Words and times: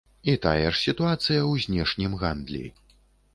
І 0.31 0.33
тая 0.45 0.63
ж 0.63 0.71
сітуацыя 0.85 1.41
ў 1.51 1.67
знешнім 1.67 2.17
гандлі. 2.23 2.65